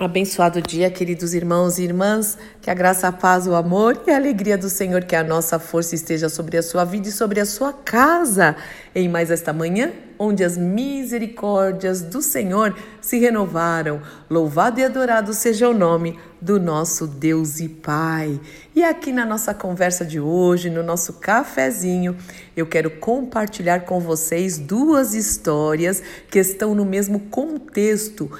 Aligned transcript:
Abençoado 0.00 0.62
dia, 0.62 0.88
queridos 0.92 1.34
irmãos 1.34 1.76
e 1.76 1.82
irmãs, 1.82 2.38
que 2.62 2.70
a 2.70 2.74
graça, 2.74 3.08
a 3.08 3.12
paz, 3.12 3.48
o 3.48 3.54
amor 3.56 4.00
e 4.06 4.12
a 4.12 4.16
alegria 4.16 4.56
do 4.56 4.70
Senhor, 4.70 5.02
que 5.02 5.16
a 5.16 5.24
nossa 5.24 5.58
força 5.58 5.96
esteja 5.96 6.28
sobre 6.28 6.56
a 6.56 6.62
sua 6.62 6.84
vida 6.84 7.08
e 7.08 7.12
sobre 7.12 7.40
a 7.40 7.44
sua 7.44 7.72
casa. 7.72 8.54
Em 8.94 9.08
mais 9.08 9.28
esta 9.28 9.52
manhã, 9.52 9.90
onde 10.16 10.44
as 10.44 10.56
misericórdias 10.56 12.00
do 12.00 12.22
Senhor 12.22 12.76
se 13.00 13.18
renovaram. 13.18 14.00
Louvado 14.30 14.78
e 14.78 14.84
adorado 14.84 15.34
seja 15.34 15.68
o 15.68 15.74
nome 15.74 16.16
do 16.40 16.60
nosso 16.60 17.06
Deus 17.06 17.60
e 17.60 17.68
Pai. 17.68 18.40
E 18.74 18.84
aqui 18.84 19.12
na 19.12 19.24
nossa 19.24 19.52
conversa 19.54 20.04
de 20.04 20.20
hoje, 20.20 20.70
no 20.70 20.82
nosso 20.82 21.14
cafezinho, 21.14 22.16
eu 22.56 22.66
quero 22.66 22.90
compartilhar 22.90 23.80
com 23.80 24.00
vocês 24.00 24.58
duas 24.58 25.14
histórias 25.14 26.02
que 26.30 26.38
estão 26.38 26.74
no 26.74 26.84
mesmo 26.84 27.20
contexto, 27.20 28.30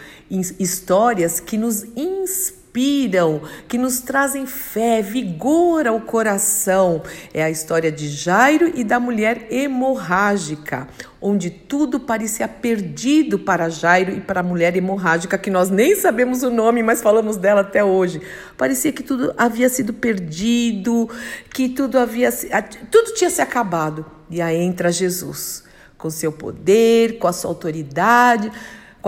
histórias 0.58 1.40
que 1.40 1.56
nos 1.56 1.84
inspiram 1.96 2.57
inspiram, 2.78 3.42
que 3.66 3.76
nos 3.76 4.00
trazem 4.00 4.46
fé, 4.46 5.02
vigor 5.02 5.86
ao 5.86 6.00
coração. 6.00 7.02
É 7.34 7.42
a 7.42 7.50
história 7.50 7.90
de 7.90 8.08
Jairo 8.08 8.70
e 8.74 8.84
da 8.84 9.00
mulher 9.00 9.48
hemorrágica, 9.50 10.86
onde 11.20 11.50
tudo 11.50 11.98
parecia 11.98 12.46
perdido 12.46 13.38
para 13.38 13.68
Jairo 13.68 14.12
e 14.12 14.20
para 14.20 14.40
a 14.40 14.42
mulher 14.44 14.76
hemorrágica, 14.76 15.36
que 15.36 15.50
nós 15.50 15.68
nem 15.68 15.96
sabemos 15.96 16.44
o 16.44 16.50
nome, 16.50 16.82
mas 16.82 17.02
falamos 17.02 17.36
dela 17.36 17.62
até 17.62 17.82
hoje. 17.82 18.22
Parecia 18.56 18.92
que 18.92 19.02
tudo 19.02 19.34
havia 19.36 19.68
sido 19.68 19.92
perdido, 19.92 21.10
que 21.52 21.68
tudo 21.68 21.98
havia 21.98 22.30
tudo 22.90 23.14
tinha 23.14 23.30
se 23.30 23.42
acabado. 23.42 24.06
E 24.30 24.40
aí 24.40 24.56
entra 24.56 24.92
Jesus, 24.92 25.64
com 25.96 26.10
seu 26.10 26.30
poder, 26.30 27.18
com 27.18 27.26
a 27.26 27.32
sua 27.32 27.50
autoridade, 27.50 28.52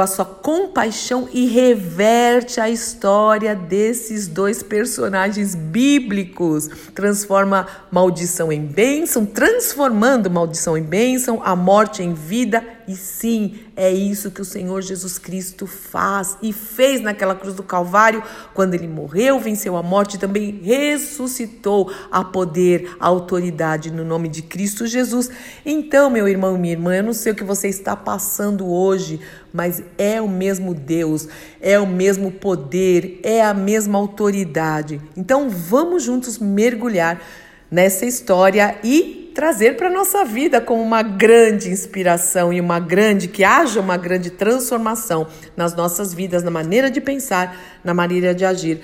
com 0.00 0.04
a 0.04 0.06
sua 0.06 0.24
compaixão 0.24 1.28
e 1.30 1.46
reverte 1.46 2.58
a 2.58 2.70
história 2.70 3.54
desses 3.54 4.26
dois 4.26 4.62
personagens 4.62 5.54
bíblicos. 5.54 6.68
Transforma 6.94 7.66
maldição 7.90 8.50
em 8.50 8.64
bênção, 8.64 9.26
transformando 9.26 10.30
maldição 10.30 10.74
em 10.78 10.82
bênção, 10.82 11.42
a 11.44 11.54
morte 11.54 12.02
em 12.02 12.14
vida 12.14 12.64
e 12.90 12.96
sim, 12.96 13.60
é 13.76 13.88
isso 13.88 14.32
que 14.32 14.40
o 14.40 14.44
Senhor 14.44 14.82
Jesus 14.82 15.16
Cristo 15.16 15.64
faz 15.64 16.36
e 16.42 16.52
fez 16.52 17.00
naquela 17.00 17.36
cruz 17.36 17.54
do 17.54 17.62
Calvário, 17.62 18.20
quando 18.52 18.74
ele 18.74 18.88
morreu, 18.88 19.38
venceu 19.38 19.76
a 19.76 19.82
morte, 19.82 20.18
também 20.18 20.60
ressuscitou 20.60 21.92
a 22.10 22.24
poder, 22.24 22.96
a 22.98 23.06
autoridade 23.06 23.92
no 23.92 24.04
nome 24.04 24.28
de 24.28 24.42
Cristo 24.42 24.88
Jesus. 24.88 25.30
Então, 25.64 26.10
meu 26.10 26.26
irmão 26.26 26.56
e 26.56 26.58
minha 26.58 26.72
irmã, 26.72 26.96
eu 26.96 27.04
não 27.04 27.12
sei 27.12 27.30
o 27.30 27.36
que 27.36 27.44
você 27.44 27.68
está 27.68 27.94
passando 27.94 28.68
hoje, 28.68 29.20
mas 29.52 29.80
é 29.96 30.20
o 30.20 30.28
mesmo 30.28 30.74
Deus, 30.74 31.28
é 31.60 31.78
o 31.78 31.86
mesmo 31.86 32.32
poder, 32.32 33.20
é 33.22 33.40
a 33.40 33.54
mesma 33.54 33.98
autoridade. 33.98 35.00
Então, 35.16 35.48
vamos 35.48 36.02
juntos 36.02 36.40
mergulhar 36.40 37.22
nessa 37.70 38.04
história 38.04 38.76
e 38.82 39.19
trazer 39.30 39.76
para 39.76 39.88
a 39.88 39.92
nossa 39.92 40.24
vida 40.24 40.60
como 40.60 40.82
uma 40.82 41.02
grande 41.02 41.70
inspiração 41.70 42.52
e 42.52 42.60
uma 42.60 42.78
grande, 42.78 43.28
que 43.28 43.42
haja 43.42 43.80
uma 43.80 43.96
grande 43.96 44.30
transformação 44.30 45.26
nas 45.56 45.74
nossas 45.74 46.12
vidas, 46.12 46.42
na 46.42 46.50
maneira 46.50 46.90
de 46.90 47.00
pensar, 47.00 47.56
na 47.82 47.94
maneira 47.94 48.34
de 48.34 48.44
agir, 48.44 48.80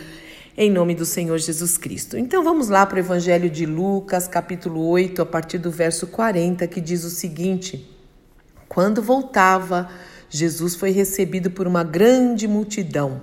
em 0.57 0.71
nome 0.71 0.95
do 0.95 1.05
Senhor 1.05 1.37
Jesus 1.39 1.77
Cristo. 1.77 2.17
Então 2.17 2.43
vamos 2.43 2.69
lá 2.69 2.87
para 2.87 2.97
o 2.97 3.01
Evangelho 3.01 3.51
de 3.51 3.67
Lucas, 3.67 4.27
capítulo 4.27 4.89
8, 4.89 5.21
a 5.23 5.27
partir 5.27 5.59
do 5.59 5.71
verso 5.71 6.07
40, 6.07 6.67
que 6.67 6.81
diz 6.81 7.05
o 7.05 7.11
seguinte: 7.11 7.89
Quando 8.69 9.03
voltava, 9.03 9.89
Jesus 10.31 10.75
foi 10.75 10.91
recebido 10.91 11.51
por 11.51 11.67
uma 11.67 11.85
grande 11.85 12.49
multidão. 12.49 13.21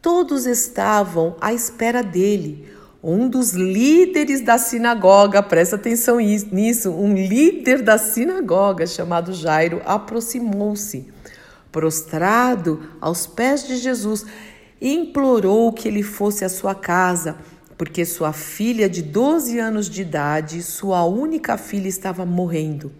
Todos 0.00 0.46
estavam 0.46 1.36
à 1.40 1.52
espera 1.52 2.02
dele 2.02 2.77
um 3.02 3.28
dos 3.28 3.52
líderes 3.52 4.40
da 4.40 4.58
sinagoga, 4.58 5.42
presta 5.42 5.76
atenção 5.76 6.18
nisso, 6.18 6.90
um 6.90 7.14
líder 7.14 7.80
da 7.82 7.96
sinagoga 7.96 8.86
chamado 8.86 9.32
Jairo 9.32 9.80
aproximou-se, 9.84 11.06
prostrado 11.70 12.82
aos 13.00 13.26
pés 13.26 13.66
de 13.66 13.76
Jesus, 13.76 14.26
e 14.80 14.92
implorou 14.92 15.72
que 15.72 15.88
ele 15.88 16.02
fosse 16.02 16.44
à 16.44 16.48
sua 16.48 16.74
casa, 16.74 17.36
porque 17.76 18.04
sua 18.04 18.32
filha 18.32 18.88
de 18.88 19.02
12 19.02 19.58
anos 19.58 19.88
de 19.88 20.02
idade, 20.02 20.62
sua 20.62 21.04
única 21.04 21.56
filha, 21.56 21.88
estava 21.88 22.26
morrendo. 22.26 22.92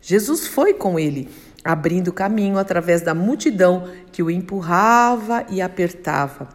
Jesus 0.00 0.46
foi 0.46 0.74
com 0.74 0.98
ele, 0.98 1.28
abrindo 1.64 2.12
caminho 2.12 2.58
através 2.58 3.02
da 3.02 3.14
multidão 3.14 3.88
que 4.10 4.22
o 4.22 4.30
empurrava 4.30 5.46
e 5.48 5.62
apertava. 5.62 6.48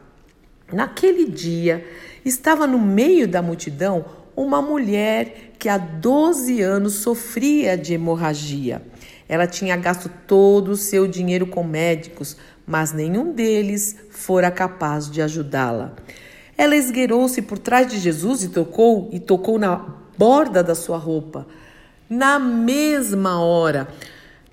Naquele 0.71 1.25
dia, 1.25 1.83
estava 2.29 2.65
no 2.65 2.79
meio 2.79 3.27
da 3.27 3.41
multidão 3.41 4.05
uma 4.35 4.61
mulher 4.61 5.53
que 5.59 5.67
há 5.67 5.77
12 5.77 6.61
anos 6.61 6.93
sofria 6.93 7.77
de 7.77 7.93
hemorragia. 7.93 8.81
Ela 9.27 9.45
tinha 9.45 9.75
gasto 9.75 10.09
todo 10.25 10.69
o 10.69 10.77
seu 10.77 11.05
dinheiro 11.05 11.45
com 11.45 11.63
médicos, 11.63 12.37
mas 12.65 12.93
nenhum 12.93 13.33
deles 13.33 13.95
fora 14.09 14.49
capaz 14.49 15.11
de 15.11 15.21
ajudá-la. 15.21 15.93
Ela 16.57 16.75
esgueirou-se 16.75 17.41
por 17.41 17.57
trás 17.57 17.87
de 17.87 17.99
Jesus 17.99 18.43
e 18.43 18.49
tocou 18.49 19.09
e 19.11 19.19
tocou 19.19 19.59
na 19.59 19.75
borda 20.17 20.63
da 20.63 20.75
sua 20.75 20.97
roupa. 20.97 21.45
Na 22.09 22.39
mesma 22.39 23.41
hora, 23.41 23.87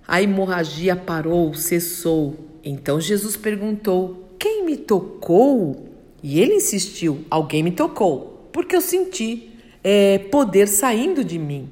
a 0.07 0.21
hemorragia 0.21 0.95
parou, 0.95 1.55
cessou. 1.55 2.37
Então 2.63 3.01
Jesus 3.01 3.37
perguntou: 3.37 4.35
Quem 4.39 4.65
me 4.65 4.77
tocou? 4.77 5.86
E 6.29 6.41
ele 6.41 6.55
insistiu: 6.55 7.25
Alguém 7.31 7.63
me 7.63 7.71
tocou, 7.71 8.49
porque 8.53 8.75
eu 8.75 8.81
senti 8.81 9.49
é, 9.85 10.19
poder 10.19 10.67
saindo 10.67 11.23
de 11.23 11.39
mim. 11.39 11.71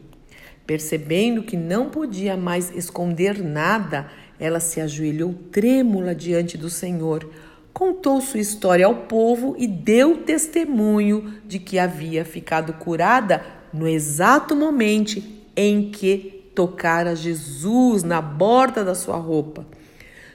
Percebendo 0.65 1.43
que 1.43 1.57
não 1.57 1.91
podia 1.91 2.37
mais 2.37 2.71
esconder 2.71 3.43
nada, 3.43 4.09
ela 4.39 4.61
se 4.61 4.81
ajoelhou 4.81 5.35
trêmula 5.51 6.15
diante 6.15 6.57
do 6.57 6.71
Senhor, 6.71 7.29
contou 7.73 8.21
sua 8.21 8.39
história 8.39 8.87
ao 8.87 8.95
povo 8.95 9.57
e 9.59 9.67
deu 9.67 10.19
testemunho 10.19 11.35
de 11.45 11.59
que 11.59 11.77
havia 11.77 12.25
ficado 12.25 12.75
curada 12.75 13.45
no 13.73 13.89
exato 13.89 14.55
momento 14.55 15.21
em 15.57 15.91
que 15.91 16.45
tocara 16.55 17.17
Jesus 17.17 18.05
na 18.05 18.23
borda 18.23 18.85
da 18.85 18.95
sua 18.95 19.17
roupa. 19.17 19.67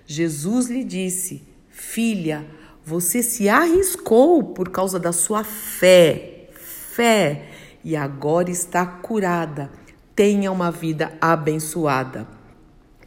Jesus 0.05 0.67
lhe 0.67 0.83
disse: 0.83 1.41
Filha, 1.69 2.58
você 2.89 3.21
se 3.21 3.47
arriscou 3.47 4.43
por 4.43 4.69
causa 4.69 4.99
da 4.99 5.11
sua 5.11 5.43
fé, 5.43 6.47
fé, 6.55 7.45
e 7.83 7.95
agora 7.95 8.49
está 8.49 8.83
curada. 8.83 9.69
Tenha 10.15 10.51
uma 10.51 10.71
vida 10.71 11.13
abençoada. 11.21 12.27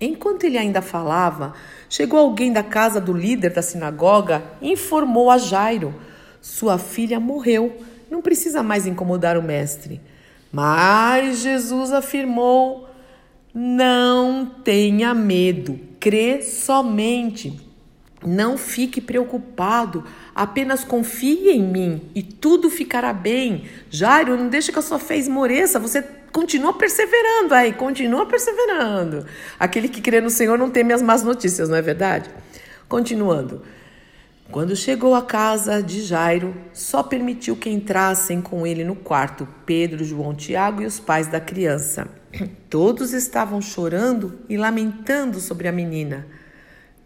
Enquanto 0.00 0.44
ele 0.44 0.56
ainda 0.56 0.80
falava, 0.80 1.52
chegou 1.88 2.20
alguém 2.20 2.52
da 2.52 2.62
casa 2.62 3.00
do 3.00 3.12
líder 3.12 3.52
da 3.52 3.60
sinagoga 3.60 4.44
e 4.60 4.70
informou 4.70 5.28
a 5.28 5.36
Jairo: 5.36 5.92
sua 6.40 6.78
filha 6.78 7.18
morreu, 7.18 7.76
não 8.08 8.22
precisa 8.22 8.62
mais 8.62 8.86
incomodar 8.86 9.36
o 9.36 9.42
mestre. 9.42 10.00
Mas 10.52 11.38
Jesus 11.38 11.90
afirmou: 11.92 12.88
não 13.52 14.46
tenha 14.62 15.12
medo, 15.12 15.78
crê 15.98 16.40
somente. 16.40 17.71
Não 18.24 18.56
fique 18.56 19.00
preocupado, 19.00 20.04
apenas 20.34 20.84
confie 20.84 21.50
em 21.50 21.62
mim 21.62 22.10
e 22.14 22.22
tudo 22.22 22.70
ficará 22.70 23.12
bem. 23.12 23.64
Jairo, 23.90 24.36
não 24.36 24.48
deixe 24.48 24.70
que 24.70 24.78
a 24.78 24.82
sua 24.82 24.98
fé 24.98 25.16
esmoreça, 25.16 25.78
você 25.78 26.02
continua 26.32 26.72
perseverando 26.72 27.54
aí, 27.54 27.72
continua 27.72 28.26
perseverando. 28.26 29.26
Aquele 29.58 29.88
que 29.88 30.00
crê 30.00 30.20
no 30.20 30.30
Senhor 30.30 30.58
não 30.58 30.70
teme 30.70 30.92
as 30.92 31.02
más 31.02 31.22
notícias, 31.22 31.68
não 31.68 31.76
é 31.76 31.82
verdade? 31.82 32.30
Continuando. 32.88 33.62
Quando 34.50 34.76
chegou 34.76 35.14
à 35.14 35.22
casa 35.22 35.82
de 35.82 36.02
Jairo, 36.02 36.54
só 36.74 37.02
permitiu 37.02 37.56
que 37.56 37.70
entrassem 37.70 38.42
com 38.42 38.66
ele 38.66 38.84
no 38.84 38.94
quarto 38.94 39.48
Pedro, 39.64 40.04
João, 40.04 40.34
Tiago 40.34 40.82
e 40.82 40.86
os 40.86 41.00
pais 41.00 41.26
da 41.26 41.40
criança. 41.40 42.06
Todos 42.68 43.12
estavam 43.12 43.62
chorando 43.62 44.40
e 44.48 44.56
lamentando 44.56 45.40
sobre 45.40 45.68
a 45.68 45.72
menina. 45.72 46.26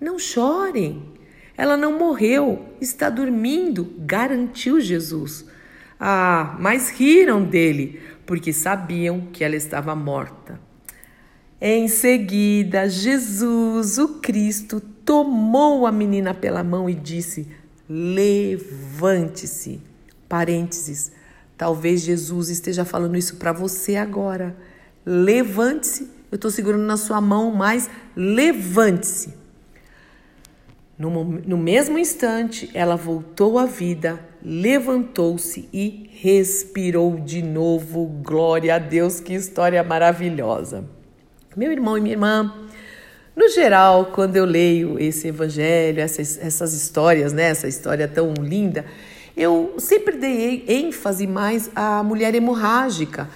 Não 0.01 0.19
chorem. 0.19 1.03
Ela 1.57 1.77
não 1.77 1.99
morreu, 1.99 2.67
está 2.81 3.09
dormindo, 3.09 3.95
garantiu 3.99 4.81
Jesus. 4.81 5.47
Ah, 5.99 6.57
mas 6.61 6.91
riram 6.91 7.43
dele, 7.43 8.01
porque 8.27 8.53
sabiam 8.53 9.29
que 9.33 9.43
ela 9.43 9.57
estava 9.57 9.95
morta. 9.95 10.61
Em 11.59 11.89
seguida, 11.89 12.89
Jesus, 12.89 13.97
o 13.97 14.21
Cristo, 14.21 14.79
tomou 14.79 15.87
a 15.87 15.93
menina 15.93 16.35
pela 16.35 16.63
mão 16.63 16.91
e 16.91 16.95
disse: 16.95 17.49
Levante-se. 17.89 19.81
Parênteses. 20.29 21.13
Talvez 21.57 22.03
Jesus 22.03 22.51
esteja 22.51 22.85
falando 22.85 23.17
isso 23.17 23.37
para 23.37 23.53
você 23.53 23.97
agora. 23.97 24.55
Levante-se. 25.07 26.11
Eu 26.31 26.37
estou 26.37 26.51
segurando 26.51 26.83
na 26.83 26.99
sua 26.99 27.21
mão, 27.21 27.51
mas 27.53 27.89
levante-se. 28.15 29.46
No, 30.99 31.25
no 31.25 31.59
mesmo 31.59 31.99
instante, 31.99 32.71
ela 32.73 32.97
voltou 32.97 33.59
à 33.59 33.67
vida, 33.67 34.19
levantou-se 34.43 35.69
e 35.71 36.09
respirou 36.23 37.17
de 37.17 37.43
novo. 37.43 38.07
Glória 38.23 38.77
a 38.77 38.79
Deus, 38.79 39.21
que 39.21 39.35
história 39.35 39.83
maravilhosa. 39.85 40.85
Meu 41.55 41.71
irmão 41.71 41.99
e 41.99 42.01
minha 42.01 42.15
irmã, 42.15 42.67
no 43.35 43.49
geral, 43.51 44.07
quando 44.07 44.37
eu 44.37 44.47
leio 44.47 44.99
esse 44.99 45.29
evangelho, 45.29 46.01
essas, 46.01 46.39
essas 46.39 46.73
histórias, 46.73 47.35
né, 47.35 47.51
essa 47.51 47.69
história 47.69 48.09
tão 48.09 48.33
linda, 48.33 48.87
eu 49.37 49.75
sempre 49.79 50.17
dei 50.17 50.65
ênfase 50.67 51.27
mais 51.27 51.71
à 51.75 52.03
mulher 52.03 52.35
hemorrágica 52.35 53.29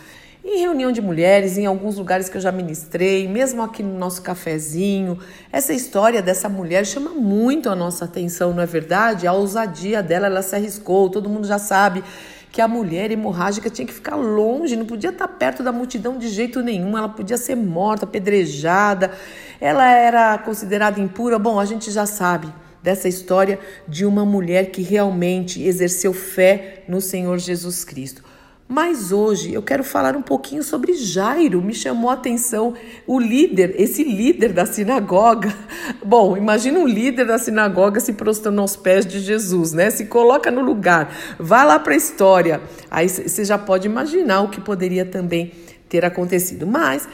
em 0.44 0.60
reunião 0.60 0.90
de 0.90 1.02
mulheres, 1.02 1.58
em 1.58 1.66
alguns 1.66 1.96
lugares 1.96 2.28
que 2.28 2.36
eu 2.36 2.40
já 2.40 2.50
ministrei, 2.50 3.28
mesmo 3.28 3.62
aqui 3.62 3.82
no 3.82 3.98
nosso 3.98 4.22
cafezinho, 4.22 5.18
essa 5.52 5.72
história 5.72 6.22
dessa 6.22 6.48
mulher 6.48 6.86
chama 6.86 7.10
muito 7.10 7.68
a 7.68 7.76
nossa 7.76 8.06
atenção, 8.06 8.54
não 8.54 8.62
é 8.62 8.66
verdade? 8.66 9.26
A 9.26 9.32
ousadia 9.32 10.02
dela, 10.02 10.26
ela 10.26 10.42
se 10.42 10.56
arriscou, 10.56 11.10
todo 11.10 11.28
mundo 11.28 11.46
já 11.46 11.58
sabe 11.58 12.02
que 12.50 12.60
a 12.60 12.66
mulher 12.66 13.10
hemorrágica 13.10 13.70
tinha 13.70 13.86
que 13.86 13.92
ficar 13.92 14.16
longe, 14.16 14.76
não 14.76 14.86
podia 14.86 15.10
estar 15.10 15.28
perto 15.28 15.62
da 15.62 15.70
multidão 15.70 16.18
de 16.18 16.28
jeito 16.28 16.62
nenhum, 16.62 16.96
ela 16.98 17.08
podia 17.08 17.36
ser 17.36 17.54
morta, 17.54 18.04
apedrejada, 18.04 19.12
ela 19.60 19.88
era 19.88 20.36
considerada 20.38 20.98
impura. 20.98 21.38
Bom, 21.38 21.60
a 21.60 21.64
gente 21.64 21.90
já 21.90 22.06
sabe 22.06 22.52
dessa 22.82 23.08
história 23.08 23.58
de 23.86 24.04
uma 24.04 24.24
mulher 24.24 24.70
que 24.70 24.82
realmente 24.82 25.62
exerceu 25.62 26.12
fé 26.12 26.82
no 26.88 27.00
Senhor 27.00 27.38
Jesus 27.38 27.84
Cristo. 27.84 28.29
Mas 28.72 29.10
hoje 29.10 29.52
eu 29.52 29.64
quero 29.64 29.82
falar 29.82 30.14
um 30.14 30.22
pouquinho 30.22 30.62
sobre 30.62 30.94
Jairo. 30.94 31.60
Me 31.60 31.74
chamou 31.74 32.08
a 32.08 32.12
atenção 32.12 32.74
o 33.04 33.18
líder, 33.18 33.74
esse 33.76 34.04
líder 34.04 34.52
da 34.52 34.64
sinagoga. 34.64 35.52
Bom, 36.06 36.36
imagina 36.36 36.78
um 36.78 36.86
líder 36.86 37.26
da 37.26 37.36
sinagoga 37.36 37.98
se 37.98 38.12
prostrando 38.12 38.60
aos 38.60 38.76
pés 38.76 39.04
de 39.04 39.18
Jesus, 39.18 39.72
né? 39.72 39.90
Se 39.90 40.04
coloca 40.04 40.52
no 40.52 40.60
lugar, 40.60 41.12
vá 41.36 41.64
lá 41.64 41.80
para 41.80 41.94
a 41.94 41.96
história. 41.96 42.60
Aí 42.88 43.08
você 43.08 43.44
já 43.44 43.58
pode 43.58 43.88
imaginar 43.88 44.42
o 44.42 44.50
que 44.50 44.60
poderia 44.60 45.04
também 45.04 45.50
ter 45.88 46.04
acontecido. 46.04 46.64
Mas 46.64 47.08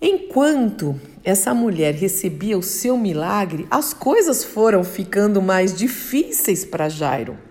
enquanto 0.00 0.94
essa 1.24 1.52
mulher 1.52 1.92
recebia 1.92 2.56
o 2.56 2.62
seu 2.62 2.96
milagre, 2.96 3.66
as 3.68 3.92
coisas 3.92 4.44
foram 4.44 4.84
ficando 4.84 5.42
mais 5.42 5.76
difíceis 5.76 6.64
para 6.64 6.88
Jairo. 6.88 7.45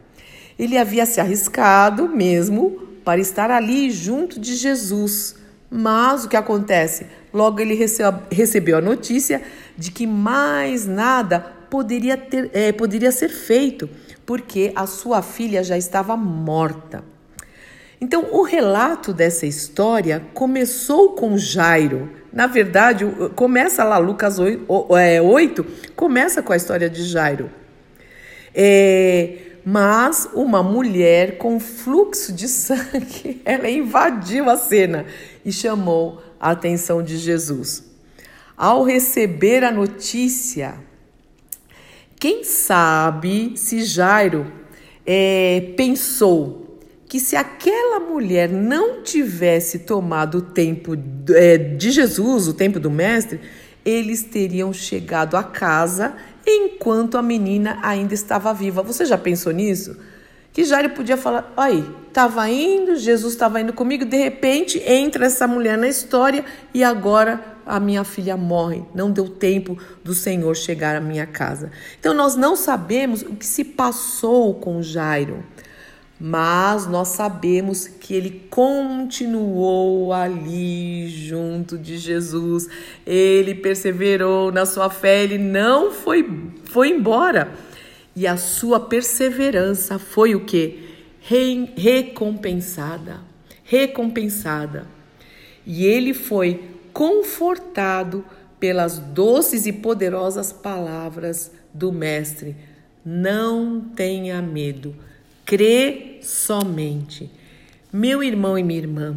Ele 0.57 0.78
havia 0.78 1.06
se 1.06 1.19
arriscado 1.19 2.07
mesmo 2.07 2.80
para 3.04 3.19
estar 3.19 3.52
ali 3.52 3.92
junto 3.92 4.40
de 4.40 4.56
Jesus. 4.56 5.36
Mas 5.69 6.25
o 6.25 6.30
que 6.30 6.38
acontece? 6.38 7.07
Logo 7.34 7.60
ele 7.60 7.78
recebeu 8.31 8.78
a 8.78 8.81
notícia 8.81 9.42
de 9.78 9.92
que 9.92 10.07
mais 10.07 10.86
nada 10.86 11.40
poderia, 11.69 12.16
ter, 12.16 12.50
é, 12.54 12.72
poderia 12.72 13.12
ser 13.12 13.30
feito, 13.30 13.90
porque 14.25 14.72
a 14.75 14.88
sua 14.88 15.22
filha 15.22 15.63
já 15.63 15.78
estava 15.78 16.16
morta. 16.16 17.04
Então, 18.00 18.28
o 18.31 18.44
relato 18.44 19.13
dessa 19.13 19.46
história 19.46 20.22
começou 20.34 21.13
com 21.13 21.38
Jairo. 21.38 22.10
Na 22.31 22.46
verdade, 22.46 23.06
começa 23.36 23.84
lá, 23.84 23.98
Lucas 23.98 24.38
8, 24.38 24.66
8 24.68 25.62
é, 25.62 25.92
começa 25.96 26.44
com 26.44 26.54
a 26.54 26.58
história 26.58 26.90
de 26.90 27.04
Jairo. 27.04 27.50
É, 28.54 29.38
mas 29.66 30.30
uma 30.32 30.62
mulher 30.62 31.40
com 31.40 31.60
fluxo 31.60 32.32
de 32.32 32.48
sangue, 32.48 33.42
ela 33.44 33.68
invadiu 33.68 34.48
a 34.48 34.56
cena 34.56 35.08
e 35.44 35.52
chamou 35.52 36.22
a 36.40 36.52
atenção 36.52 37.02
de 37.02 37.18
Jesus. 37.18 37.84
Ao 38.56 38.84
receber 38.84 39.64
a 39.64 39.72
notícia, 39.72 40.76
quem 42.20 42.44
sabe 42.44 43.54
se 43.56 43.84
Jairo 43.84 44.46
é, 45.04 45.74
pensou 45.76 46.80
que 47.08 47.20
se 47.20 47.36
aquela 47.36 48.00
mulher 48.00 48.50
não 48.50 49.02
tivesse 49.02 49.80
tomado 49.80 50.38
o 50.38 50.42
tempo 50.42 50.94
é, 51.34 51.58
de 51.58 51.90
Jesus, 51.90 52.48
o 52.48 52.54
tempo 52.54 52.80
do 52.80 52.92
Mestre, 52.92 53.40
eles 53.84 54.24
teriam 54.24 54.72
chegado 54.72 55.36
a 55.36 55.44
casa 55.44 56.16
enquanto 56.46 57.18
a 57.18 57.22
menina 57.22 57.80
ainda 57.82 58.14
estava 58.14 58.54
viva. 58.54 58.84
Você 58.84 59.06
já 59.06 59.18
pensou 59.18 59.52
nisso? 59.52 59.98
Que 60.54 60.64
Jairo 60.64 60.92
podia 60.92 61.18
falar: 61.18 61.52
aí, 61.58 61.86
estava 62.08 62.50
indo, 62.50 62.96
Jesus 62.96 63.34
estava 63.34 63.60
indo 63.60 63.74
comigo, 63.74 64.06
de 64.06 64.18
repente 64.18 64.82
entra 64.86 65.26
essa 65.26 65.48
mulher 65.48 65.78
na 65.78 65.88
história 65.88 66.46
e 66.74 66.84
agora 66.84 67.44
a 67.66 67.80
minha 67.80 68.04
filha 68.04 68.38
morre. 68.38 68.84
Não 68.94 69.12
deu 69.12 69.28
tempo 69.28 69.78
do 70.04 70.14
Senhor 70.14 70.56
chegar 70.56 70.96
à 70.96 71.02
minha 71.02 71.26
casa. 71.26 71.72
Então 72.00 72.14
nós 72.14 72.36
não 72.36 72.56
sabemos 72.56 73.22
o 73.22 73.36
que 73.36 73.46
se 73.46 73.64
passou 73.64 74.54
com 74.54 74.82
Jairo 74.82 75.44
mas 76.20 76.88
nós 76.88 77.10
sabemos 77.10 77.88
que 77.88 78.14
ele 78.14 78.48
continuou 78.50 80.14
ali 80.14 81.10
junto 81.10 81.78
de 81.78 81.98
Jesus, 81.98 82.70
ele 83.06 83.54
perseverou 83.54 84.52
na 84.52 84.66
sua 84.66 84.90
fé, 84.90 85.24
ele 85.24 85.38
não 85.38 85.92
foi, 85.92 86.26
foi 86.66 86.90
embora. 86.90 87.52
E 88.16 88.26
a 88.26 88.38
sua 88.38 88.80
perseverança 88.80 90.00
foi 90.00 90.36
o 90.36 90.46
que? 90.46 90.88
Re, 91.20 91.74
recompensada. 91.76 93.20
Recompensada. 93.66 94.88
E 95.66 95.86
ele 95.86 96.14
foi 96.14 96.64
confortado 96.94 98.24
pelas 98.58 99.00
doces 99.00 99.66
e 99.66 99.74
poderosas 99.74 100.54
palavras 100.54 101.52
do 101.74 101.92
Mestre. 101.92 102.56
Não 103.04 103.82
tenha 103.82 104.42
medo 104.42 104.96
crê 105.46 106.18
somente. 106.22 107.30
Meu 107.94 108.22
irmão 108.24 108.58
e 108.58 108.64
minha 108.64 108.80
irmã, 108.80 109.16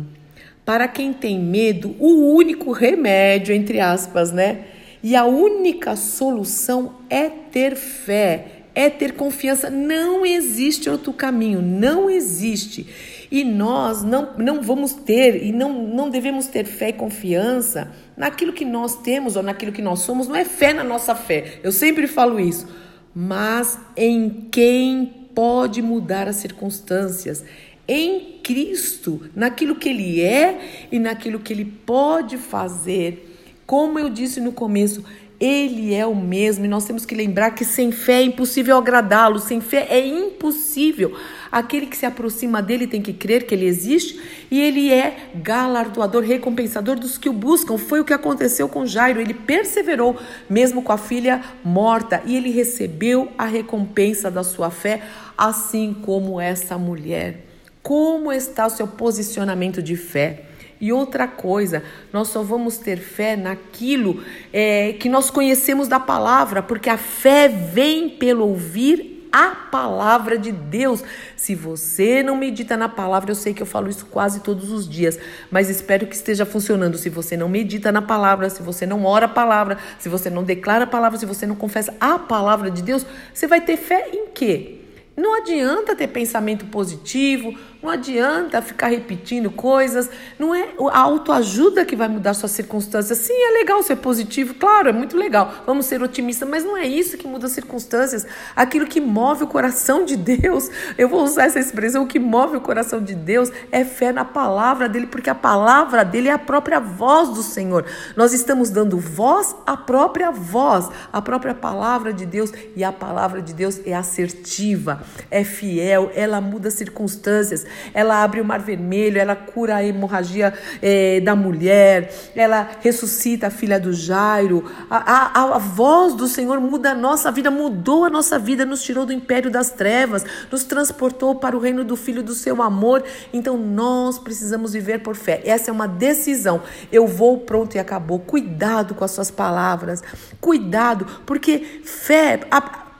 para 0.64 0.86
quem 0.86 1.12
tem 1.12 1.40
medo, 1.40 1.96
o 1.98 2.34
único 2.34 2.70
remédio, 2.70 3.54
entre 3.54 3.80
aspas, 3.80 4.30
né? 4.30 4.66
E 5.02 5.16
a 5.16 5.24
única 5.24 5.96
solução 5.96 6.96
é 7.08 7.28
ter 7.28 7.74
fé, 7.74 8.64
é 8.74 8.90
ter 8.90 9.12
confiança. 9.14 9.70
Não 9.70 10.26
existe 10.26 10.90
outro 10.90 11.12
caminho, 11.12 11.62
não 11.62 12.10
existe. 12.10 12.86
E 13.30 13.44
nós 13.44 14.02
não, 14.02 14.34
não 14.36 14.62
vamos 14.62 14.92
ter 14.92 15.42
e 15.44 15.52
não, 15.52 15.72
não 15.72 16.10
devemos 16.10 16.46
ter 16.46 16.64
fé 16.64 16.90
e 16.90 16.92
confiança 16.92 17.92
naquilo 18.16 18.52
que 18.52 18.64
nós 18.64 18.96
temos 18.96 19.36
ou 19.36 19.42
naquilo 19.42 19.72
que 19.72 19.82
nós 19.82 20.00
somos. 20.00 20.28
Não 20.28 20.36
é 20.36 20.44
fé 20.44 20.72
na 20.72 20.84
nossa 20.84 21.14
fé, 21.14 21.58
eu 21.62 21.72
sempre 21.72 22.06
falo 22.06 22.40
isso, 22.40 22.66
mas 23.14 23.78
em 23.96 24.48
quem 24.50 25.17
pode 25.38 25.80
mudar 25.80 26.26
as 26.26 26.34
circunstâncias 26.34 27.44
em 27.86 28.40
Cristo, 28.42 29.30
naquilo 29.36 29.76
que 29.76 29.88
Ele 29.88 30.20
é 30.20 30.88
e 30.90 30.98
naquilo 30.98 31.38
que 31.38 31.52
Ele 31.52 31.64
pode 31.64 32.36
fazer. 32.36 33.38
Como 33.64 34.00
eu 34.00 34.10
disse 34.10 34.40
no 34.40 34.50
começo, 34.50 35.04
ele 35.40 35.94
é 35.94 36.04
o 36.04 36.16
mesmo 36.16 36.64
e 36.64 36.68
nós 36.68 36.84
temos 36.84 37.06
que 37.06 37.14
lembrar 37.14 37.52
que 37.52 37.64
sem 37.64 37.92
fé 37.92 38.14
é 38.14 38.22
impossível 38.22 38.76
agradá-lo, 38.76 39.38
sem 39.38 39.60
fé 39.60 39.86
é 39.88 40.04
impossível. 40.04 41.16
Aquele 41.50 41.86
que 41.86 41.96
se 41.96 42.04
aproxima 42.04 42.60
dele 42.60 42.88
tem 42.88 43.00
que 43.00 43.12
crer 43.12 43.46
que 43.46 43.54
ele 43.54 43.64
existe 43.64 44.20
e 44.50 44.60
ele 44.60 44.92
é 44.92 45.30
galardoador, 45.36 46.24
recompensador 46.24 46.98
dos 46.98 47.16
que 47.16 47.28
o 47.28 47.32
buscam. 47.32 47.78
Foi 47.78 48.00
o 48.00 48.04
que 48.04 48.12
aconteceu 48.12 48.68
com 48.68 48.84
Jairo. 48.84 49.20
Ele 49.20 49.32
perseverou, 49.32 50.18
mesmo 50.50 50.82
com 50.82 50.90
a 50.90 50.98
filha 50.98 51.40
morta, 51.64 52.20
e 52.26 52.36
ele 52.36 52.50
recebeu 52.50 53.30
a 53.38 53.46
recompensa 53.46 54.30
da 54.32 54.42
sua 54.42 54.70
fé, 54.70 55.02
assim 55.38 55.94
como 55.94 56.40
essa 56.40 56.76
mulher. 56.76 57.46
Como 57.80 58.32
está 58.32 58.66
o 58.66 58.70
seu 58.70 58.88
posicionamento 58.88 59.80
de 59.80 59.96
fé? 59.96 60.42
E 60.80 60.92
outra 60.92 61.26
coisa, 61.26 61.82
nós 62.12 62.28
só 62.28 62.42
vamos 62.42 62.76
ter 62.76 62.98
fé 62.98 63.36
naquilo 63.36 64.22
é, 64.52 64.92
que 64.92 65.08
nós 65.08 65.30
conhecemos 65.30 65.88
da 65.88 65.98
palavra, 65.98 66.62
porque 66.62 66.90
a 66.90 66.98
fé 66.98 67.48
vem 67.48 68.08
pelo 68.08 68.46
ouvir 68.46 69.28
a 69.32 69.50
palavra 69.50 70.38
de 70.38 70.52
Deus. 70.52 71.02
Se 71.36 71.54
você 71.54 72.22
não 72.22 72.36
medita 72.36 72.76
na 72.76 72.88
palavra, 72.88 73.30
eu 73.30 73.34
sei 73.34 73.52
que 73.52 73.62
eu 73.62 73.66
falo 73.66 73.88
isso 73.88 74.06
quase 74.06 74.40
todos 74.40 74.70
os 74.70 74.88
dias, 74.88 75.18
mas 75.50 75.68
espero 75.68 76.06
que 76.06 76.14
esteja 76.14 76.46
funcionando. 76.46 76.96
Se 76.96 77.10
você 77.10 77.36
não 77.36 77.48
medita 77.48 77.90
na 77.90 78.02
palavra, 78.02 78.48
se 78.48 78.62
você 78.62 78.86
não 78.86 79.04
ora 79.04 79.26
a 79.26 79.28
palavra, 79.28 79.78
se 79.98 80.08
você 80.08 80.30
não 80.30 80.44
declara 80.44 80.84
a 80.84 80.86
palavra, 80.86 81.18
se 81.18 81.26
você 81.26 81.46
não 81.46 81.56
confessa 81.56 81.94
a 82.00 82.18
palavra 82.18 82.70
de 82.70 82.82
Deus, 82.82 83.04
você 83.34 83.46
vai 83.46 83.60
ter 83.60 83.76
fé 83.76 84.08
em 84.12 84.28
quê? 84.28 84.77
Não 85.18 85.34
adianta 85.34 85.96
ter 85.96 86.06
pensamento 86.06 86.66
positivo, 86.66 87.52
Não 87.80 87.90
adianta 87.90 88.60
ficar 88.60 88.88
repetindo 88.88 89.52
coisas. 89.52 90.10
Não 90.36 90.52
é 90.52 90.70
a 90.90 90.98
autoajuda 90.98 91.84
que 91.84 91.94
vai 91.94 92.08
mudar 92.08 92.34
suas 92.34 92.50
circunstâncias. 92.50 93.18
Sim, 93.18 93.32
é 93.32 93.52
legal 93.52 93.80
ser 93.84 93.96
positivo, 93.96 94.54
claro, 94.54 94.88
é 94.88 94.92
muito 94.92 95.16
legal. 95.16 95.62
Vamos 95.64 95.86
ser 95.86 96.02
otimistas, 96.02 96.48
mas 96.48 96.64
não 96.64 96.76
é 96.76 96.84
isso 96.84 97.16
que 97.16 97.28
muda 97.28 97.46
as 97.46 97.52
circunstâncias. 97.52 98.26
Aquilo 98.56 98.84
que 98.84 99.00
move 99.00 99.44
o 99.44 99.46
coração 99.46 100.04
de 100.04 100.16
Deus, 100.16 100.68
eu 100.98 101.08
vou 101.08 101.22
usar 101.22 101.44
essa 101.44 101.60
expressão, 101.60 102.02
o 102.02 102.06
que 102.08 102.18
move 102.18 102.56
o 102.56 102.60
coração 102.60 103.00
de 103.00 103.14
Deus 103.14 103.52
é 103.70 103.84
fé 103.84 104.10
na 104.10 104.24
palavra 104.24 104.88
dele, 104.88 105.06
porque 105.06 105.30
a 105.30 105.34
palavra 105.34 106.04
dele 106.04 106.28
é 106.28 106.32
a 106.32 106.38
própria 106.38 106.80
voz 106.80 107.28
do 107.28 107.44
Senhor. 107.44 107.84
Nós 108.16 108.32
estamos 108.32 108.70
dando 108.70 108.98
voz 108.98 109.54
à 109.64 109.76
própria 109.76 110.32
voz, 110.32 110.88
à 111.12 111.22
própria 111.22 111.54
palavra 111.54 112.12
de 112.12 112.26
Deus, 112.26 112.52
e 112.74 112.82
a 112.82 112.90
palavra 112.90 113.40
de 113.40 113.54
Deus 113.54 113.80
é 113.86 113.94
assertiva, 113.94 115.00
é 115.30 115.44
fiel, 115.44 116.10
ela 116.12 116.40
muda 116.40 116.72
circunstâncias 116.72 117.67
ela 117.92 118.22
abre 118.22 118.40
o 118.40 118.44
mar 118.44 118.60
vermelho, 118.60 119.18
ela 119.18 119.36
cura 119.36 119.76
a 119.76 119.84
hemorragia 119.84 120.52
é, 120.80 121.20
da 121.20 121.34
mulher, 121.34 122.12
ela 122.34 122.68
ressuscita 122.80 123.48
a 123.48 123.50
filha 123.50 123.78
do 123.78 123.92
Jairo. 123.92 124.64
A, 124.90 125.40
a, 125.40 125.56
a 125.56 125.58
voz 125.58 126.14
do 126.14 126.26
Senhor 126.26 126.60
muda 126.60 126.90
a 126.92 126.94
nossa 126.94 127.30
vida, 127.30 127.50
mudou 127.50 128.04
a 128.04 128.10
nossa 128.10 128.38
vida, 128.38 128.64
nos 128.64 128.82
tirou 128.82 129.04
do 129.04 129.12
império 129.12 129.50
das 129.50 129.70
trevas, 129.70 130.24
nos 130.50 130.64
transportou 130.64 131.34
para 131.34 131.56
o 131.56 131.60
reino 131.60 131.84
do 131.84 131.96
Filho 131.96 132.22
do 132.22 132.34
seu 132.34 132.62
amor. 132.62 133.04
Então 133.32 133.56
nós 133.56 134.18
precisamos 134.18 134.72
viver 134.72 135.00
por 135.00 135.14
fé. 135.14 135.40
Essa 135.44 135.70
é 135.70 135.72
uma 135.72 135.88
decisão. 135.88 136.62
Eu 136.90 137.06
vou, 137.06 137.38
pronto 137.38 137.74
e 137.74 137.78
acabou. 137.78 138.18
Cuidado 138.18 138.94
com 138.94 139.04
as 139.04 139.10
suas 139.10 139.30
palavras, 139.30 140.02
cuidado, 140.40 141.06
porque 141.26 141.80
fé, 141.84 142.40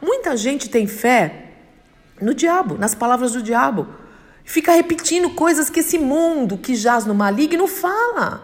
muita 0.00 0.36
gente 0.36 0.68
tem 0.68 0.86
fé 0.86 1.44
no 2.20 2.34
diabo, 2.34 2.76
nas 2.76 2.94
palavras 2.94 3.32
do 3.32 3.42
diabo. 3.42 3.86
Fica 4.48 4.72
repetindo 4.72 5.28
coisas 5.28 5.68
que 5.68 5.80
esse 5.80 5.98
mundo 5.98 6.56
que 6.56 6.74
jaz 6.74 7.04
no 7.04 7.14
maligno 7.14 7.66
fala. 7.66 8.42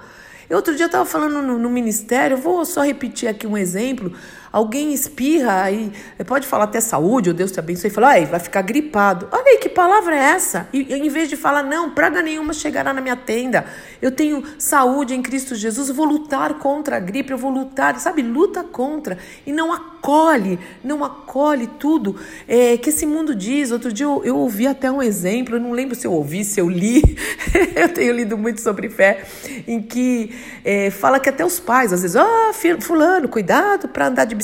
Eu 0.50 0.58
outro 0.58 0.76
dia 0.76 0.84
estava 0.84 1.06
falando 1.06 1.40
no, 1.40 1.58
no, 1.58 1.70
ministério, 1.70 2.37
vou 2.37 2.62
só 2.66 2.82
repetir 2.82 3.26
aqui 3.26 3.46
um 3.46 3.56
exemplo. 3.56 4.12
Alguém 4.54 4.94
espirra 4.94 5.64
aí, 5.64 5.90
pode 6.28 6.46
falar 6.46 6.66
até 6.66 6.80
saúde, 6.80 7.28
ou 7.28 7.34
Deus 7.34 7.50
te 7.50 7.58
abençoe, 7.58 7.90
e 7.90 7.92
fala, 7.92 8.11
ai, 8.11 8.25
vai 8.25 8.38
ficar 8.38 8.62
gripado. 8.62 9.26
Olha 9.32 9.50
aí, 9.50 9.58
que 9.58 9.68
palavra 9.68 10.14
é 10.14 10.20
essa? 10.20 10.68
E 10.73 10.94
em 10.94 11.08
vez 11.08 11.28
de 11.28 11.37
falar, 11.37 11.64
não, 11.64 11.90
praga 11.90 12.23
nenhuma 12.23 12.52
chegará 12.52 12.92
na 12.92 13.00
minha 13.00 13.16
tenda, 13.16 13.64
eu 14.00 14.12
tenho 14.12 14.44
saúde 14.56 15.12
em 15.12 15.20
Cristo 15.20 15.56
Jesus, 15.56 15.90
vou 15.90 16.06
lutar 16.06 16.54
contra 16.54 16.99
a 16.99 17.00
gripe, 17.00 17.32
eu 17.32 17.37
vou 17.37 17.50
lutar, 17.50 17.99
sabe, 17.99 18.23
luta 18.23 18.62
contra. 18.62 19.18
E 19.44 19.52
não 19.52 19.73
acolhe, 19.73 20.56
não 20.84 21.02
acolhe 21.02 21.66
tudo 21.66 22.14
é, 22.46 22.76
que 22.76 22.90
esse 22.90 23.06
mundo 23.06 23.34
diz. 23.34 23.73
Outro 23.73 23.92
dia 23.92 24.06
eu, 24.06 24.23
eu 24.25 24.37
ouvi 24.37 24.68
até 24.68 24.88
um 24.88 25.02
exemplo, 25.02 25.56
eu 25.56 25.61
não 25.61 25.73
lembro 25.73 25.96
se 25.96 26.06
eu 26.06 26.12
ouvi, 26.12 26.44
se 26.44 26.61
eu 26.61 26.70
li, 26.70 27.02
eu 27.75 27.88
tenho 27.88 28.14
lido 28.14 28.38
muito 28.38 28.61
sobre 28.61 28.88
fé, 28.88 29.25
em 29.66 29.82
que 29.82 30.32
é, 30.64 30.90
fala 30.90 31.18
que 31.18 31.28
até 31.28 31.44
os 31.44 31.58
pais, 31.58 31.92
às 31.92 32.02
vezes, 32.02 32.14
ó, 32.14 32.25
oh, 32.25 32.80
fulano, 32.80 33.28
cuidado 33.28 33.88
para 33.88 34.06
andar 34.06 34.26
de 34.26 34.34
bicicleta, 34.34 34.44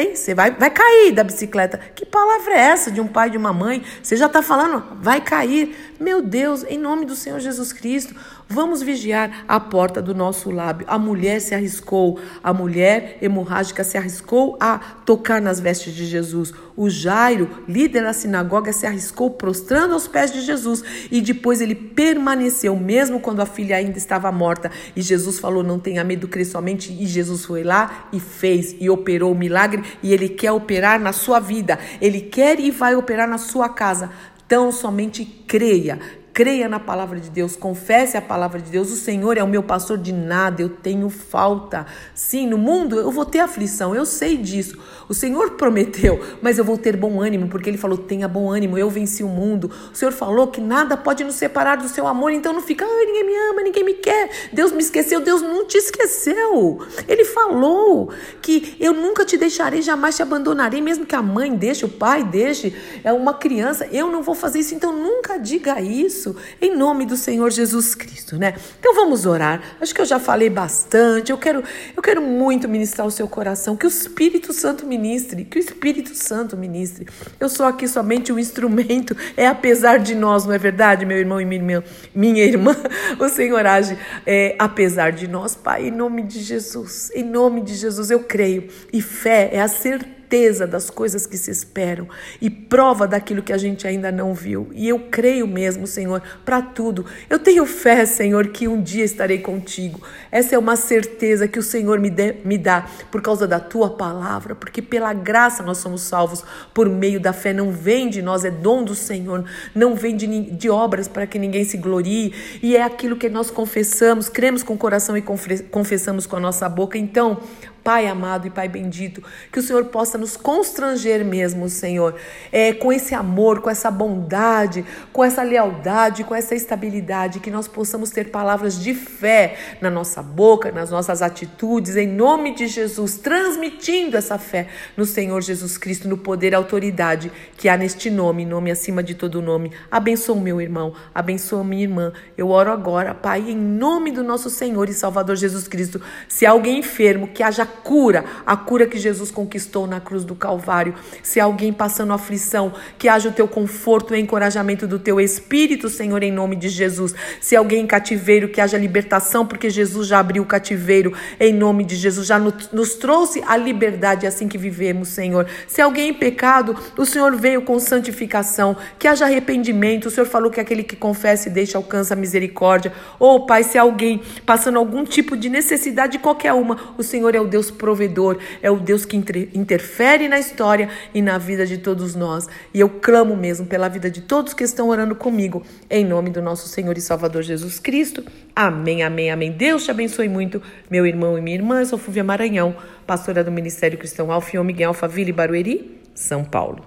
hein? 0.00 0.16
Você 0.16 0.34
vai, 0.34 0.50
vai 0.50 0.70
cair 0.70 1.12
da 1.12 1.22
bicicleta. 1.22 1.78
Que 1.94 2.04
palavra 2.06 2.54
é 2.54 2.60
essa 2.60 2.90
de 2.90 3.00
um 3.00 3.06
pai 3.06 3.30
de 3.30 3.36
uma 3.36 3.52
mãe? 3.52 3.82
Você 4.02 4.16
já 4.16 4.26
está 4.26 4.42
falando, 4.42 4.82
vai 5.00 5.20
cair. 5.20 5.93
Meu 6.00 6.20
Deus, 6.20 6.64
em 6.68 6.76
nome 6.76 7.06
do 7.06 7.14
Senhor 7.14 7.38
Jesus 7.38 7.72
Cristo, 7.72 8.16
vamos 8.48 8.82
vigiar 8.82 9.44
a 9.46 9.60
porta 9.60 10.02
do 10.02 10.12
nosso 10.12 10.50
lábio. 10.50 10.84
A 10.90 10.98
mulher 10.98 11.40
se 11.40 11.54
arriscou, 11.54 12.18
a 12.42 12.52
mulher 12.52 13.16
hemorrágica 13.22 13.84
se 13.84 13.96
arriscou 13.96 14.56
a 14.58 14.78
tocar 15.06 15.40
nas 15.40 15.60
vestes 15.60 15.94
de 15.94 16.04
Jesus. 16.04 16.52
O 16.76 16.90
Jairo, 16.90 17.48
líder 17.68 18.02
da 18.02 18.12
sinagoga, 18.12 18.72
se 18.72 18.86
arriscou 18.86 19.30
prostrando 19.30 19.94
aos 19.94 20.08
pés 20.08 20.32
de 20.32 20.40
Jesus 20.40 20.82
e 21.12 21.20
depois 21.20 21.60
ele 21.60 21.76
permaneceu, 21.76 22.74
mesmo 22.74 23.20
quando 23.20 23.40
a 23.40 23.46
filha 23.46 23.76
ainda 23.76 23.96
estava 23.96 24.32
morta. 24.32 24.72
E 24.96 25.00
Jesus 25.00 25.38
falou: 25.38 25.62
Não 25.62 25.78
tenha 25.78 26.02
medo, 26.02 26.26
crê 26.26 26.44
somente. 26.44 26.92
E 26.92 27.06
Jesus 27.06 27.44
foi 27.44 27.62
lá 27.62 28.08
e 28.12 28.18
fez 28.18 28.74
e 28.80 28.90
operou 28.90 29.30
o 29.30 29.38
milagre. 29.38 29.84
E 30.02 30.12
ele 30.12 30.28
quer 30.28 30.50
operar 30.50 30.98
na 30.98 31.12
sua 31.12 31.38
vida, 31.38 31.78
ele 32.00 32.20
quer 32.20 32.58
e 32.58 32.72
vai 32.72 32.96
operar 32.96 33.28
na 33.28 33.38
sua 33.38 33.68
casa. 33.68 34.10
Então 34.54 34.70
somente 34.70 35.24
creia, 35.24 35.98
creia 36.34 36.68
na 36.68 36.80
palavra 36.80 37.20
de 37.20 37.30
Deus, 37.30 37.54
confesse 37.54 38.16
a 38.16 38.20
palavra 38.20 38.60
de 38.60 38.68
Deus. 38.68 38.90
O 38.90 38.96
Senhor 38.96 39.38
é 39.38 39.42
o 39.42 39.46
meu 39.46 39.62
pastor 39.62 39.96
de 39.96 40.12
nada, 40.12 40.60
eu 40.60 40.68
tenho 40.68 41.08
falta. 41.08 41.86
Sim, 42.12 42.48
no 42.48 42.58
mundo 42.58 42.98
eu 42.98 43.12
vou 43.12 43.24
ter 43.24 43.38
aflição, 43.38 43.94
eu 43.94 44.04
sei 44.04 44.36
disso. 44.36 44.76
O 45.08 45.14
Senhor 45.14 45.52
prometeu, 45.56 46.20
mas 46.42 46.58
eu 46.58 46.64
vou 46.64 46.76
ter 46.76 46.96
bom 46.96 47.22
ânimo, 47.22 47.48
porque 47.48 47.70
Ele 47.70 47.78
falou: 47.78 47.96
tenha 47.96 48.26
bom 48.26 48.50
ânimo, 48.50 48.76
eu 48.76 48.90
venci 48.90 49.22
o 49.22 49.28
mundo. 49.28 49.70
O 49.92 49.96
Senhor 49.96 50.10
falou 50.10 50.48
que 50.48 50.60
nada 50.60 50.96
pode 50.96 51.22
nos 51.22 51.36
separar 51.36 51.76
do 51.76 51.88
seu 51.88 52.04
amor, 52.04 52.32
então 52.32 52.52
não 52.52 52.60
fica, 52.60 52.84
ai, 52.84 53.06
ninguém 53.06 53.26
me 53.26 53.36
ama, 53.50 53.62
ninguém 53.62 53.84
me 53.84 53.94
quer, 53.94 54.28
Deus 54.52 54.72
me 54.72 54.80
esqueceu. 54.80 55.20
Deus 55.20 55.40
não 55.40 55.64
te 55.66 55.78
esqueceu. 55.78 56.84
Ele 57.06 57.24
falou 57.24 58.10
que 58.42 58.76
eu 58.80 58.92
nunca 58.92 59.24
te 59.24 59.36
deixarei, 59.38 59.82
jamais 59.82 60.16
te 60.16 60.22
abandonarei, 60.22 60.80
mesmo 60.80 61.06
que 61.06 61.14
a 61.14 61.22
mãe 61.22 61.54
deixe, 61.54 61.84
o 61.84 61.88
pai 61.88 62.24
deixe, 62.24 62.74
é 63.04 63.12
uma 63.12 63.34
criança, 63.34 63.86
eu 63.92 64.10
não 64.10 64.20
vou 64.20 64.34
fazer 64.34 64.58
isso, 64.58 64.74
então 64.74 64.92
nunca 64.92 65.38
diga 65.38 65.80
isso 65.80 66.23
isso 66.24 66.36
em 66.60 66.74
nome 66.74 67.04
do 67.04 67.16
Senhor 67.16 67.50
Jesus 67.50 67.94
Cristo, 67.94 68.38
né? 68.38 68.54
Então 68.78 68.94
vamos 68.94 69.26
orar. 69.26 69.60
Acho 69.80 69.94
que 69.94 70.00
eu 70.00 70.06
já 70.06 70.18
falei 70.18 70.48
bastante. 70.48 71.30
Eu 71.30 71.36
quero, 71.36 71.62
eu 71.94 72.02
quero 72.02 72.22
muito 72.22 72.68
ministrar 72.68 73.06
o 73.06 73.10
seu 73.10 73.28
coração, 73.28 73.76
que 73.76 73.86
o 73.86 73.88
Espírito 73.88 74.52
Santo 74.52 74.86
ministre, 74.86 75.44
que 75.44 75.58
o 75.58 75.60
Espírito 75.60 76.14
Santo 76.14 76.56
ministre. 76.56 77.06
Eu 77.38 77.48
sou 77.48 77.66
aqui 77.66 77.86
somente 77.86 78.32
um 78.32 78.38
instrumento, 78.38 79.14
é 79.36 79.46
apesar 79.46 79.98
de 79.98 80.14
nós, 80.14 80.46
não 80.46 80.52
é 80.52 80.58
verdade, 80.58 81.04
meu 81.04 81.18
irmão 81.18 81.40
e 81.40 81.44
minha 81.44 82.44
irmã? 82.44 82.74
O 83.18 83.28
Senhor 83.28 83.66
age 83.66 83.98
é, 84.26 84.54
apesar 84.58 85.12
de 85.12 85.28
nós, 85.28 85.54
Pai, 85.54 85.88
em 85.88 85.90
nome 85.90 86.22
de 86.22 86.40
Jesus. 86.40 87.10
Em 87.14 87.22
nome 87.22 87.60
de 87.60 87.74
Jesus 87.74 88.10
eu 88.10 88.20
creio. 88.20 88.68
E 88.92 89.00
fé 89.02 89.50
é 89.52 89.60
a 89.60 89.68
certeza 89.68 90.23
certeza 90.34 90.66
das 90.66 90.90
coisas 90.90 91.26
que 91.26 91.38
se 91.38 91.50
esperam 91.50 92.08
e 92.40 92.50
prova 92.50 93.06
daquilo 93.06 93.40
que 93.40 93.52
a 93.52 93.58
gente 93.58 93.86
ainda 93.86 94.10
não 94.10 94.34
viu. 94.34 94.68
E 94.74 94.88
eu 94.88 94.98
creio 94.98 95.46
mesmo, 95.46 95.86
Senhor, 95.86 96.20
para 96.44 96.60
tudo. 96.60 97.06
Eu 97.30 97.38
tenho 97.38 97.64
fé, 97.64 98.04
Senhor, 98.04 98.48
que 98.48 98.66
um 98.66 98.82
dia 98.82 99.04
estarei 99.04 99.38
contigo. 99.38 100.00
Essa 100.32 100.56
é 100.56 100.58
uma 100.58 100.74
certeza 100.74 101.46
que 101.46 101.58
o 101.58 101.62
Senhor 101.62 102.00
me, 102.00 102.12
me 102.44 102.58
dá 102.58 102.84
por 103.12 103.22
causa 103.22 103.46
da 103.46 103.60
tua 103.60 103.90
palavra, 103.90 104.56
porque 104.56 104.82
pela 104.82 105.12
graça 105.12 105.62
nós 105.62 105.78
somos 105.78 106.02
salvos 106.02 106.44
por 106.72 106.88
meio 106.88 107.20
da 107.20 107.32
fé. 107.32 107.52
Não 107.52 107.70
vem 107.70 108.10
de 108.10 108.20
nós, 108.20 108.44
é 108.44 108.50
dom 108.50 108.82
do 108.82 108.94
Senhor. 108.94 109.44
Não 109.72 109.94
vem 109.94 110.16
de, 110.16 110.26
de 110.50 110.68
obras 110.68 111.06
para 111.06 111.28
que 111.28 111.38
ninguém 111.38 111.64
se 111.64 111.76
glorie. 111.76 112.34
E 112.60 112.76
é 112.76 112.82
aquilo 112.82 113.16
que 113.16 113.28
nós 113.28 113.52
confessamos, 113.52 114.28
cremos 114.28 114.64
com 114.64 114.74
o 114.74 114.78
coração 114.78 115.16
e 115.16 115.22
confessamos 115.22 116.26
com 116.26 116.36
a 116.36 116.40
nossa 116.40 116.68
boca. 116.68 116.98
Então, 116.98 117.40
Pai 117.84 118.06
amado 118.06 118.46
e 118.46 118.50
Pai 118.50 118.66
bendito, 118.66 119.22
que 119.52 119.58
o 119.58 119.62
Senhor 119.62 119.84
possa 119.84 120.16
nos 120.16 120.38
constranger 120.38 121.22
mesmo, 121.22 121.68
Senhor, 121.68 122.14
é, 122.50 122.72
com 122.72 122.90
esse 122.90 123.14
amor, 123.14 123.60
com 123.60 123.68
essa 123.68 123.90
bondade, 123.90 124.86
com 125.12 125.22
essa 125.22 125.42
lealdade, 125.42 126.24
com 126.24 126.34
essa 126.34 126.54
estabilidade, 126.54 127.40
que 127.40 127.50
nós 127.50 127.68
possamos 127.68 128.08
ter 128.08 128.30
palavras 128.30 128.80
de 128.80 128.94
fé 128.94 129.58
na 129.82 129.90
nossa 129.90 130.22
boca, 130.22 130.72
nas 130.72 130.90
nossas 130.90 131.20
atitudes, 131.20 131.94
em 131.94 132.08
nome 132.08 132.54
de 132.54 132.68
Jesus, 132.68 133.18
transmitindo 133.18 134.16
essa 134.16 134.38
fé 134.38 134.68
no 134.96 135.04
Senhor 135.04 135.42
Jesus 135.42 135.76
Cristo, 135.76 136.08
no 136.08 136.16
poder 136.16 136.52
e 136.52 136.54
autoridade 136.54 137.30
que 137.54 137.68
há 137.68 137.76
neste 137.76 138.08
nome, 138.08 138.46
nome 138.46 138.70
acima 138.70 139.02
de 139.02 139.14
todo 139.14 139.42
nome. 139.42 139.70
Abençoa 139.90 140.36
o 140.36 140.40
meu 140.40 140.58
irmão, 140.58 140.94
abençoa 141.14 141.62
minha 141.62 141.82
irmã. 141.82 142.14
Eu 142.34 142.48
oro 142.48 142.72
agora, 142.72 143.14
Pai, 143.14 143.40
em 143.40 143.56
nome 143.56 144.10
do 144.10 144.24
nosso 144.24 144.48
Senhor 144.48 144.88
e 144.88 144.94
Salvador 144.94 145.36
Jesus 145.36 145.68
Cristo. 145.68 146.00
Se 146.26 146.46
alguém 146.46 146.78
enfermo, 146.78 147.28
que 147.28 147.42
haja 147.42 147.73
cura, 147.82 148.24
a 148.46 148.56
cura 148.56 148.86
que 148.86 148.98
Jesus 148.98 149.30
conquistou 149.30 149.86
na 149.86 150.00
cruz 150.00 150.24
do 150.24 150.34
Calvário. 150.34 150.94
Se 151.22 151.40
alguém 151.40 151.72
passando 151.72 152.12
aflição, 152.12 152.72
que 152.98 153.08
haja 153.08 153.28
o 153.28 153.32
teu 153.32 153.48
conforto 153.48 154.14
e 154.14 154.20
encorajamento 154.20 154.86
do 154.86 154.98
teu 154.98 155.20
espírito, 155.20 155.88
Senhor, 155.88 156.22
em 156.22 156.32
nome 156.32 156.56
de 156.56 156.68
Jesus. 156.68 157.14
Se 157.40 157.56
alguém 157.56 157.84
em 157.84 157.86
cativeiro, 157.86 158.48
que 158.48 158.60
haja 158.60 158.78
libertação, 158.78 159.46
porque 159.46 159.68
Jesus 159.68 160.06
já 160.06 160.18
abriu 160.18 160.42
o 160.42 160.46
cativeiro, 160.46 161.12
em 161.38 161.52
nome 161.52 161.84
de 161.84 161.96
Jesus, 161.96 162.26
já 162.26 162.38
nos 162.38 162.94
trouxe 162.94 163.42
a 163.46 163.56
liberdade 163.56 164.26
assim 164.26 164.48
que 164.48 164.58
vivemos, 164.58 165.08
Senhor. 165.08 165.46
Se 165.66 165.80
alguém 165.80 166.10
em 166.10 166.14
pecado, 166.14 166.76
o 166.96 167.04
Senhor 167.04 167.34
veio 167.36 167.62
com 167.62 167.78
santificação, 167.78 168.76
que 168.98 169.08
haja 169.08 169.24
arrependimento. 169.24 170.06
O 170.06 170.10
Senhor 170.10 170.26
falou 170.26 170.50
que 170.50 170.60
aquele 170.60 170.82
que 170.82 170.96
confessa 170.96 171.48
e 171.48 171.52
deixa 171.52 171.78
alcança 171.78 172.14
a 172.14 172.16
misericórdia. 172.16 172.92
Oh, 173.18 173.46
Pai, 173.46 173.62
se 173.62 173.78
alguém 173.78 174.20
passando 174.46 174.78
algum 174.78 175.04
tipo 175.04 175.36
de 175.36 175.48
necessidade, 175.48 176.18
qualquer 176.18 176.52
uma, 176.52 176.94
o 176.96 177.02
Senhor 177.02 177.34
é 177.34 177.40
o 177.40 177.46
Deus 177.46 177.63
Deus 177.64 177.70
provedor, 177.70 178.38
é 178.62 178.70
o 178.70 178.78
Deus 178.78 179.04
que 179.04 179.16
interfere 179.16 180.28
na 180.28 180.38
história 180.38 180.88
e 181.14 181.22
na 181.22 181.38
vida 181.38 181.64
de 181.64 181.78
todos 181.78 182.14
nós. 182.14 182.46
E 182.72 182.80
eu 182.80 182.88
clamo 182.88 183.36
mesmo 183.36 183.66
pela 183.66 183.88
vida 183.88 184.10
de 184.10 184.20
todos 184.20 184.52
que 184.52 184.64
estão 184.64 184.88
orando 184.88 185.14
comigo, 185.14 185.62
em 185.88 186.04
nome 186.04 186.30
do 186.30 186.42
nosso 186.42 186.68
Senhor 186.68 186.96
e 186.98 187.00
Salvador 187.00 187.42
Jesus 187.42 187.78
Cristo. 187.78 188.24
Amém, 188.54 189.02
amém, 189.02 189.30
amém. 189.30 189.52
Deus 189.52 189.84
te 189.84 189.90
abençoe 189.90 190.28
muito, 190.28 190.60
meu 190.90 191.06
irmão 191.06 191.38
e 191.38 191.40
minha 191.40 191.56
irmã. 191.56 191.80
Eu 191.80 191.86
sou 191.86 191.98
Fúvia 191.98 192.24
Maranhão, 192.24 192.76
pastora 193.06 193.42
do 193.42 193.52
Ministério 193.52 193.98
Cristão 193.98 194.30
Alfião 194.30 194.64
Miguel 194.64 194.90
Alfaville 194.90 195.32
Barueri, 195.32 196.00
São 196.14 196.44
Paulo. 196.44 196.84